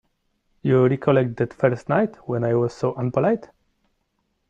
[0.63, 3.51] You recollect that first night, when I was so unpolite?